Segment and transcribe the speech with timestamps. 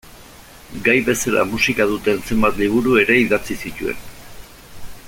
[0.87, 4.03] Gai bezala musika duten zenbait liburu ere idatzi zituen.